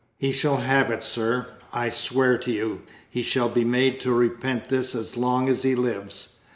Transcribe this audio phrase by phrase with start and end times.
[0.17, 4.67] "He shall have it, sir, I swear to you; he shall be made to repent
[4.67, 6.37] this as long as he lives.